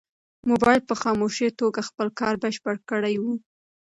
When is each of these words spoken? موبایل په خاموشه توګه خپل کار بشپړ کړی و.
موبایل 0.49 0.81
په 0.89 0.95
خاموشه 1.01 1.47
توګه 1.59 1.87
خپل 1.89 2.07
کار 2.19 2.33
بشپړ 2.43 2.75
کړی 2.89 3.15
و. 3.21 3.25